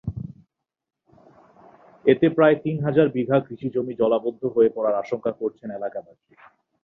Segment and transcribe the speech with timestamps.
[2.05, 6.33] এতে প্রায় তিন হাজার বিঘা কৃষিজমি জলাবদ্ধ হয়ে পড়ার আশঙ্কা করছেন এলাকাবাসী।